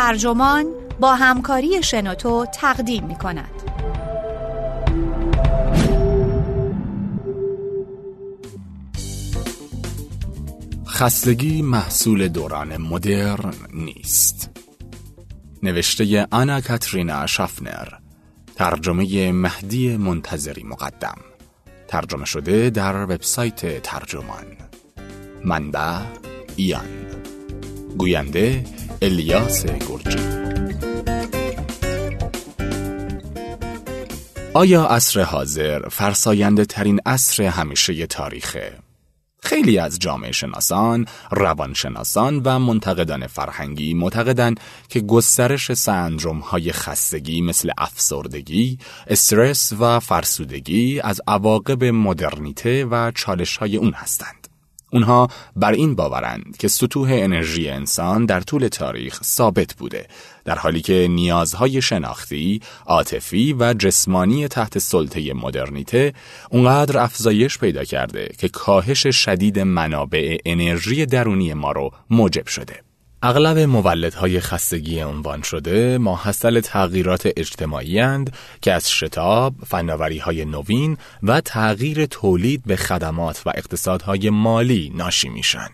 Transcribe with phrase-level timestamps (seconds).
[0.00, 0.66] ترجمان
[1.00, 3.50] با همکاری شنوتو تقدیم می کند.
[10.86, 14.50] خستگی محصول دوران مدرن نیست.
[15.62, 17.88] نوشته آنا کاترینا شافنر
[18.56, 21.18] ترجمه مهدی منتظری مقدم.
[21.88, 24.44] ترجمه شده در وبسایت ترجمان.
[25.44, 26.00] منبع
[26.56, 26.88] ایان.
[27.98, 28.64] گوینده
[29.02, 30.18] الیاس گرجی
[34.54, 38.78] آیا عصر حاضر فرساینده ترین عصر همیشه تاریخه؟
[39.42, 47.70] خیلی از جامعه شناسان، روانشناسان و منتقدان فرهنگی معتقدند که گسترش سندروم های خستگی مثل
[47.78, 54.39] افسردگی، استرس و فرسودگی از عواقب مدرنیته و چالش های اون هستند.
[54.92, 60.06] اونها بر این باورند که سطوح انرژی انسان در طول تاریخ ثابت بوده
[60.44, 66.12] در حالی که نیازهای شناختی، عاطفی و جسمانی تحت سلطه مدرنیته
[66.50, 72.89] اونقدر افزایش پیدا کرده که کاهش شدید منابع انرژی درونی ما رو موجب شده.
[73.22, 80.96] اغلب مولدهای خستگی عنوان شده ماحصل تغییرات اجتماعی اند که از شتاب، فناوری های نوین
[81.22, 85.68] و تغییر تولید به خدمات و اقتصادهای مالی ناشی میشن.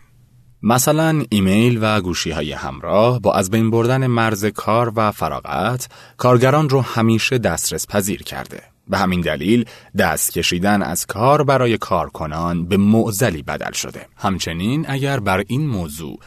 [0.63, 6.69] مثلا ایمیل و گوشی های همراه با از بین بردن مرز کار و فراغت کارگران
[6.69, 8.76] رو همیشه دسترس پذیر کرده.
[8.89, 9.65] به همین دلیل
[9.99, 14.07] دست کشیدن از کار برای کارکنان به معزلی بدل شده.
[14.17, 16.19] همچنین اگر بر این موضوع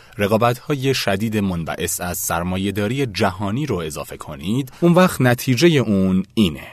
[0.67, 6.67] های شدید منبعث از سرمایهداری جهانی رو اضافه کنید، اون وقت نتیجه اون اینه.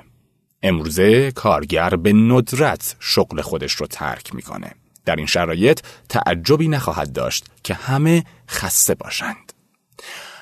[0.62, 4.72] امروزه کارگر به ندرت شغل خودش رو ترک می‌کنه.
[5.04, 9.52] در این شرایط تعجبی نخواهد داشت که همه خسته باشند.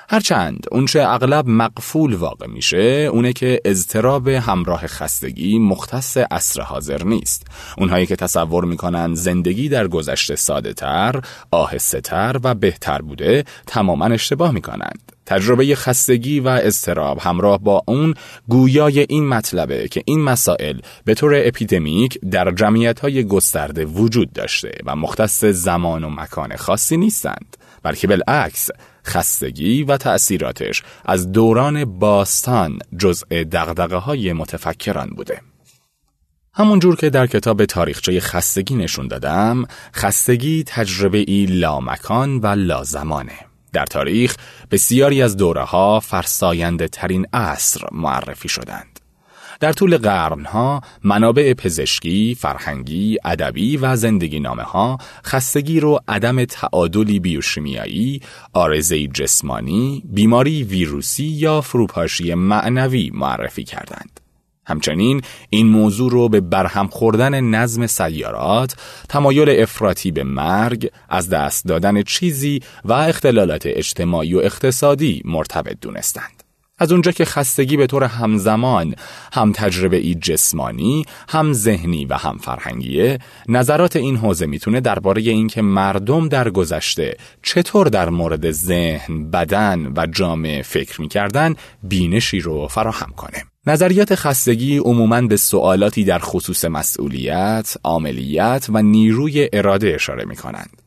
[0.09, 7.47] هرچند اونچه اغلب مقفول واقع میشه اونه که اضطراب همراه خستگی مختص عصر حاضر نیست.
[7.77, 11.21] اونهایی که تصور می‌کنن زندگی در گذشته ساده تر،
[11.51, 15.11] آهسته تر و بهتر بوده تماما اشتباه می‌کنند.
[15.25, 18.13] تجربه خستگی و اضطراب همراه با اون
[18.49, 24.71] گویای این مطلبه که این مسائل به طور اپیدمیک در جمعیت های گسترده وجود داشته
[24.85, 27.57] و مختص زمان و مکان خاصی نیستند.
[27.85, 28.69] بلکه بالعکس
[29.05, 35.41] خستگی و تأثیراتش از دوران باستان جزء دغدغه های متفکران بوده.
[36.53, 43.39] همونجور که در کتاب تاریخچه خستگی نشون دادم، خستگی تجربه ای لامکان و لازمانه.
[43.73, 44.35] در تاریخ
[44.71, 48.94] بسیاری از دوره ها فرساینده ترین عصر معرفی شدند.
[49.59, 57.19] در طول قرنها منابع پزشکی، فرهنگی، ادبی و زندگی نامه ها خستگی رو عدم تعادلی
[57.19, 58.21] بیوشیمیایی،
[58.53, 64.19] آرزه جسمانی، بیماری ویروسی یا فروپاشی معنوی معرفی کردند.
[64.67, 68.75] همچنین این موضوع رو به برهم خوردن نظم سیارات،
[69.09, 76.34] تمایل افراطی به مرگ، از دست دادن چیزی و اختلالات اجتماعی و اقتصادی مرتبط دونستند.
[76.77, 78.95] از اونجا که خستگی به طور همزمان
[79.33, 85.61] هم تجربه ای جسمانی، هم ذهنی و هم فرهنگیه، نظرات این حوزه می‌تونه درباره اینکه
[85.61, 93.11] مردم در گذشته چطور در مورد ذهن، بدن و جامعه فکر می‌کردن بینشی رو فراهم
[93.17, 93.43] کنه.
[93.67, 100.84] نظریات خستگی عموماً به سوالاتی در خصوص مسئولیت، عاملیت و نیروی اراده اشاره می کنند.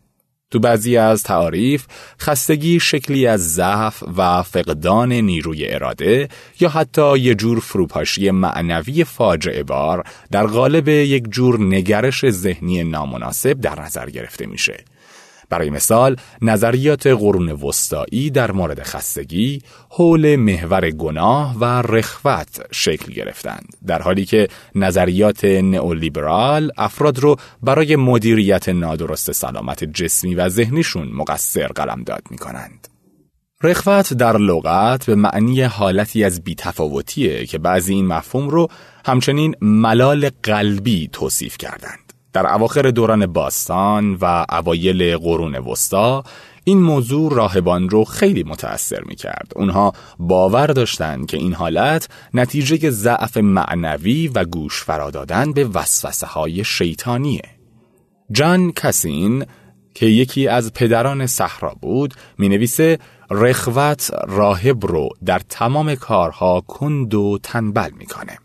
[0.51, 1.87] تو بعضی از تعاریف
[2.21, 6.29] خستگی شکلی از ضعف و فقدان نیروی اراده
[6.61, 13.61] یا حتی یه جور فروپاشی معنوی فاجعه بار در قالب یک جور نگرش ذهنی نامناسب
[13.61, 14.85] در نظر گرفته میشه.
[15.51, 23.77] برای مثال نظریات قرون وسطایی در مورد خستگی حول محور گناه و رخوت شکل گرفتند
[23.87, 31.67] در حالی که نظریات نئولیبرال افراد رو برای مدیریت نادرست سلامت جسمی و ذهنیشون مقصر
[31.67, 32.89] قلمداد می کنند.
[33.63, 38.69] رخوت در لغت به معنی حالتی از بیتفاوتیه که بعضی این مفهوم رو
[39.05, 42.08] همچنین ملال قلبی توصیف کردند.
[42.39, 46.25] در اواخر دوران باستان و اوایل قرون وسطا
[46.65, 49.53] این موضوع راهبان رو خیلی متأثر می کرد.
[49.57, 56.65] اونها باور داشتند که این حالت نتیجه ضعف معنوی و گوش فرادادن به وسوسه های
[56.65, 57.43] شیطانیه.
[58.33, 59.45] جان کسین
[59.95, 62.99] که یکی از پدران صحرا بود می نویسه
[63.31, 68.39] رخوت راهب رو در تمام کارها کند و تنبل می‌کنه.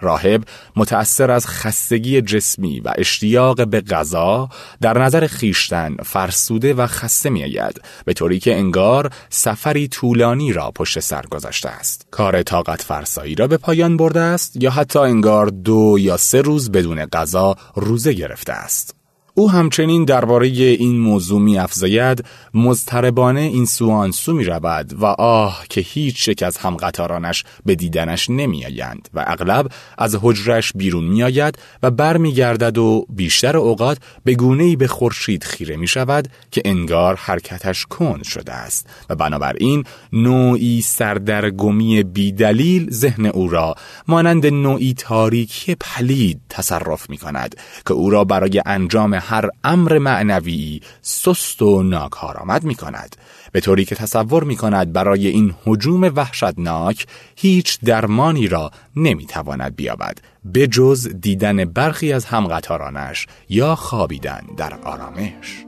[0.00, 0.44] راهب
[0.76, 4.48] متأثر از خستگی جسمی و اشتیاق به غذا
[4.80, 10.70] در نظر خیشتن فرسوده و خسته می آید به طوری که انگار سفری طولانی را
[10.70, 12.06] پشت سر گذاشته است.
[12.10, 16.70] کار طاقت فرسایی را به پایان برده است یا حتی انگار دو یا سه روز
[16.70, 19.05] بدون غذا روزه گرفته است؟
[19.38, 22.24] او همچنین درباره این موضوع می افزاید
[22.54, 28.30] مضطربانه این سو سو می رود و آه که هیچ یک از همقطارانش به دیدنش
[28.30, 29.68] نمی آیند و اغلب
[29.98, 34.86] از حجرش بیرون می آید و بر می گردد و بیشتر اوقات به گونه به
[34.86, 42.90] خورشید خیره می شود که انگار حرکتش کند شده است و بنابراین نوعی سردرگمی بیدلیل
[42.90, 43.74] ذهن او را
[44.08, 47.56] مانند نوعی تاریکی پلید تصرف می کند
[47.86, 53.16] که او را برای انجام هر امر معنوی سست و ناکارآمد می کند
[53.52, 57.06] به طوری که تصور می کند برای این حجوم وحشتناک
[57.36, 64.74] هیچ درمانی را نمی تواند بیابد به جز دیدن برخی از همقطارانش یا خوابیدن در
[64.74, 65.65] آرامش.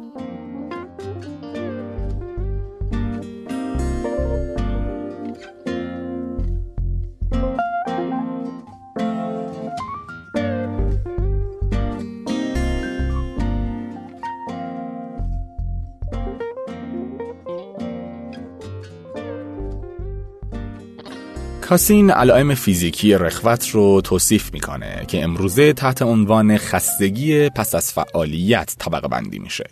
[21.69, 28.77] کاسین علائم فیزیکی رخوت رو توصیف می‌کنه که امروزه تحت عنوان خستگی پس از فعالیت
[28.79, 29.65] طبقه بندی میشه.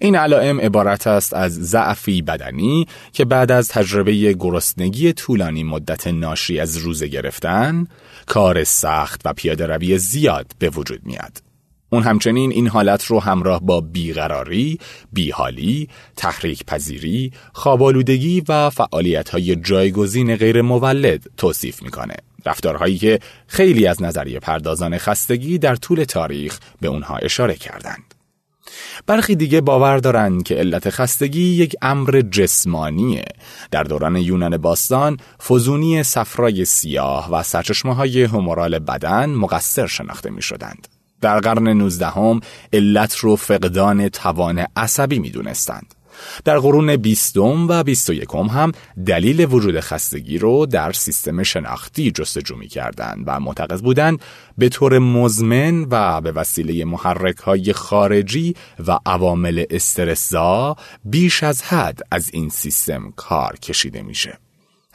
[0.00, 6.60] این علائم عبارت است از ضعفی بدنی که بعد از تجربه گرسنگی طولانی مدت ناشی
[6.60, 7.86] از روزه گرفتن،
[8.26, 11.45] کار سخت و پیاده روی زیاد به وجود میاد.
[11.96, 14.78] اون همچنین این حالت رو همراه با بیقراری،
[15.12, 22.14] بیحالی، تحریک پذیری، خوابالودگی و فعالیت های جایگزین غیر مولد توصیف می‌کنه.
[22.46, 28.14] رفتارهایی که خیلی از نظریه پردازان خستگی در طول تاریخ به اونها اشاره کردند.
[29.06, 33.24] برخی دیگه باور دارند که علت خستگی یک امر جسمانیه.
[33.70, 35.16] در دوران یونان باستان
[35.48, 40.95] فزونی صفرای سیاه و سرچشمه های همورال بدن مقصر شناخته می شدند.
[41.20, 42.40] در قرن نوزدهم
[42.72, 45.94] علت رو فقدان توان عصبی می دونستند.
[46.44, 48.72] در قرون بیستم و بیست و یکم هم
[49.06, 54.20] دلیل وجود خستگی رو در سیستم شناختی جستجو می کردن و معتقد بودند
[54.58, 58.54] به طور مزمن و به وسیله محرک های خارجی
[58.86, 64.38] و عوامل استرسزا بیش از حد از این سیستم کار کشیده میشه.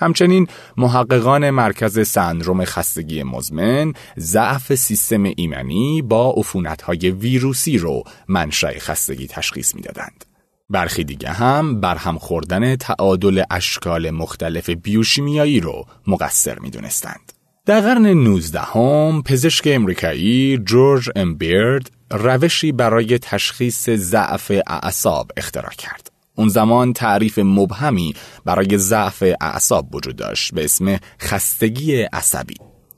[0.01, 9.27] همچنین محققان مرکز سندروم خستگی مزمن ضعف سیستم ایمنی با عفونت‌های ویروسی رو منشأ خستگی
[9.27, 10.25] تشخیص می‌دادند.
[10.69, 17.33] برخی دیگه هم برهم خوردن تعادل اشکال مختلف بیوشیمیایی رو مقصر می‌دونستند.
[17.65, 26.10] در قرن 19 هم پزشک امریکایی جورج امبیرد روشی برای تشخیص ضعف اعصاب اختراع کرد.
[26.35, 28.13] اون زمان تعریف مبهمی
[28.45, 32.55] برای ضعف اعصاب وجود داشت به اسم خستگی عصبی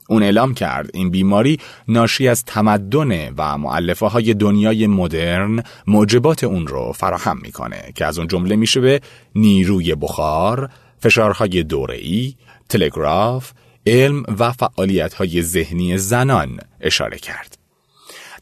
[0.08, 1.58] اون اعلام کرد این بیماری
[1.88, 8.18] ناشی از تمدن و معلفه های دنیای مدرن موجبات اون رو فراهم می‌کنه که از
[8.18, 9.00] اون جمله میشه به
[9.34, 12.34] نیروی بخار، فشارهای دوره‌ای،
[12.68, 13.52] تلگراف،
[13.86, 17.63] علم و فعالیت های ذهنی زنان اشاره کرد.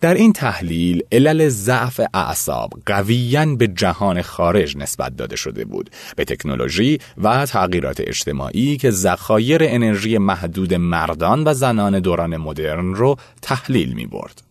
[0.03, 6.25] در این تحلیل علل ضعف اعصاب قویاً به جهان خارج نسبت داده شده بود به
[6.25, 13.93] تکنولوژی و تغییرات اجتماعی که ذخایر انرژی محدود مردان و زنان دوران مدرن رو تحلیل
[13.93, 14.43] می برد.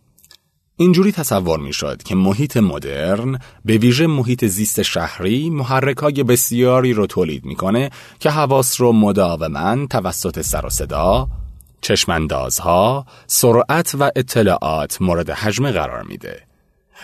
[0.78, 7.08] اینجوری تصور می شد که محیط مدرن به ویژه محیط زیست شهری محرکای بسیاری رو
[7.08, 11.28] تولید می‌کنه که حواس رو مداوما توسط سر و صدا،
[11.82, 16.42] چشماندازها سرعت و اطلاعات مورد حجم قرار میده.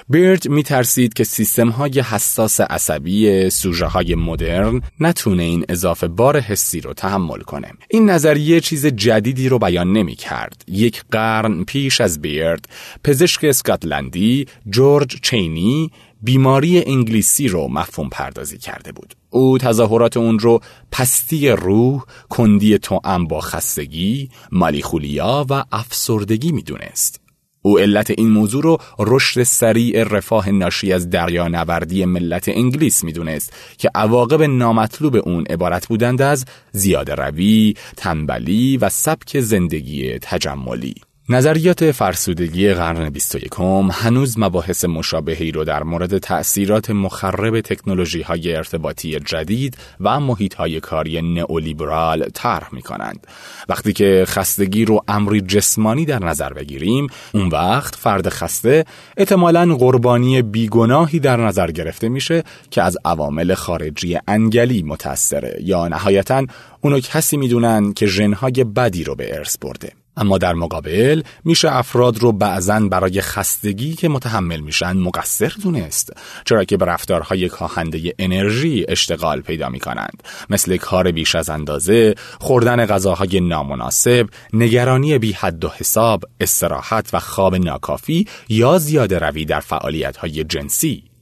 [0.09, 6.39] بیرد می ترسید که سیستم های حساس عصبی سوژه های مدرن نتونه این اضافه بار
[6.39, 7.71] حسی رو تحمل کنه.
[7.89, 10.63] این نظریه چیز جدیدی رو بیان نمی کرد.
[10.67, 12.65] یک قرن پیش از بیرد،
[13.03, 15.91] پزشک اسکاتلندی جورج چینی
[16.21, 19.13] بیماری انگلیسی رو مفهوم پردازی کرده بود.
[19.29, 20.59] او تظاهرات اون رو
[20.91, 27.21] پستی روح، کندی توأم با خستگی، مالیخولیا و افسردگی می‌دونست.
[27.61, 33.91] او علت این موضوع رو رشد سریع رفاه ناشی از دریانوردی ملت انگلیس می‌دونست که
[33.95, 40.95] عواقب نامطلوب اون عبارت بودند از زیاده روی، تنبلی و سبک زندگی تجملی.
[41.29, 43.53] نظریات فرسودگی قرن 21
[43.91, 50.79] هنوز مباحث مشابهی رو در مورد تأثیرات مخرب تکنولوژی های ارتباطی جدید و محیط های
[50.79, 53.27] کاری نئولیبرال طرح می کنند.
[53.69, 58.85] وقتی که خستگی رو امری جسمانی در نظر بگیریم، اون وقت فرد خسته
[59.17, 66.45] احتمالاً قربانی بیگناهی در نظر گرفته میشه که از عوامل خارجی انگلی متأثره یا نهایتا
[66.81, 70.06] اونو کسی می‌دونن که ژنهای بدی رو به ارث برده.
[70.17, 76.13] اما در مقابل میشه افراد رو بعضا برای خستگی که متحمل میشن مقصر دونست
[76.45, 80.23] چرا که به رفتارهای کاهنده انرژی اشتغال پیدا می‌کنند.
[80.49, 87.19] مثل کار بیش از اندازه خوردن غذاهای نامناسب نگرانی بی حد و حساب استراحت و
[87.19, 91.16] خواب ناکافی یا زیاده روی در فعالیت جنسی.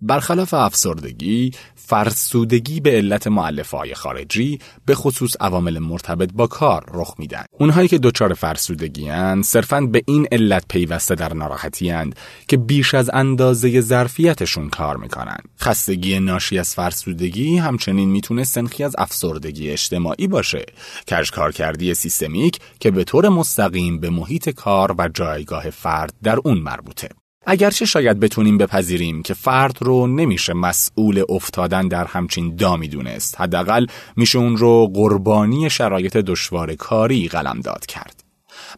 [0.00, 7.14] برخلاف افسردگی، فرسودگی به علت معلفه های خارجی به خصوص عوامل مرتبط با کار رخ
[7.18, 7.44] میدن.
[7.58, 12.16] اونهایی که دچار فرسودگی هن صرفاً به این علت پیوسته در ناراحتی هند
[12.48, 15.38] که بیش از اندازه ظرفیتشون کار می‌کنن.
[15.60, 20.66] خستگی ناشی از فرسودگی همچنین می‌تونه سنخی از افسردگی اجتماعی باشه.
[21.32, 26.58] کار کردی سیستمیک که به طور مستقیم به محیط کار و جایگاه فرد در اون
[26.58, 27.08] مربوطه.
[27.50, 33.40] اگرچه شاید بتونیم بپذیریم که فرد رو نمیشه مسئول افتادن در همچین دامی دونست.
[33.40, 33.86] حداقل
[34.16, 38.24] میشه اون رو قربانی شرایط دشوار کاری قلمداد کرد.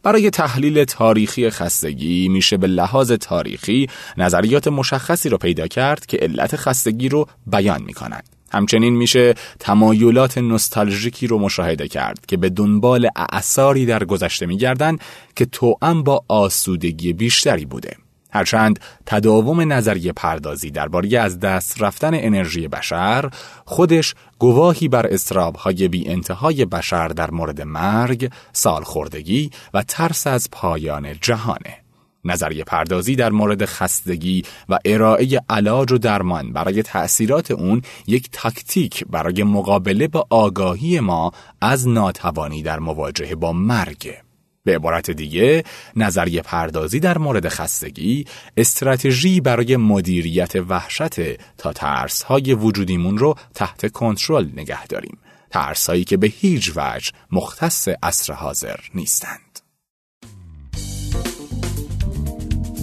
[0.02, 6.56] برای تحلیل تاریخی خستگی میشه به لحاظ تاریخی نظریات مشخصی رو پیدا کرد که علت
[6.56, 13.86] خستگی رو بیان می‌کنند همچنین میشه تمایلات نوستالژیکی رو مشاهده کرد که به دنبال اعثاری
[13.86, 15.00] در گذشته میگردند
[15.36, 17.96] که توأم با آسودگی بیشتری بوده.
[18.32, 23.30] هرچند تداوم نظریه پردازی درباره از دست رفتن انرژی بشر
[23.64, 31.14] خودش گواهی بر استرابهای بی انتهای بشر در مورد مرگ، سالخوردگی و ترس از پایان
[31.20, 31.76] جهانه.
[32.24, 39.04] نظریه پردازی در مورد خستگی و ارائه علاج و درمان برای تأثیرات اون یک تاکتیک
[39.10, 44.29] برای مقابله با آگاهی ما از ناتوانی در مواجهه با مرگ.
[44.70, 45.64] به عبارت دیگه
[45.96, 48.24] نظریه پردازی در مورد خستگی
[48.56, 55.18] استراتژی برای مدیریت وحشت تا ترس های وجودیمون رو تحت کنترل نگه داریم.
[55.50, 59.60] ترس هایی که به هیچ وجه مختص عصر حاضر نیستند.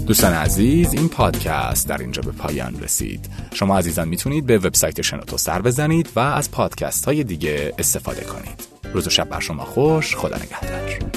[0.07, 3.29] دوستان عزیز این پادکست در اینجا به پایان رسید.
[3.53, 8.67] شما عزیزان می‌تونید به وبسایت شنوتو سر بزنید و از پادکست های دیگه استفاده کنید.
[8.93, 11.16] روز و شب بر شما خوش خدا نگهدار.